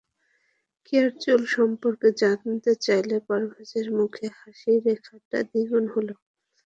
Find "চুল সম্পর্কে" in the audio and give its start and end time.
1.21-2.07